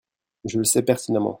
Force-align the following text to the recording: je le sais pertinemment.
je 0.45 0.57
le 0.57 0.63
sais 0.63 0.81
pertinemment. 0.81 1.29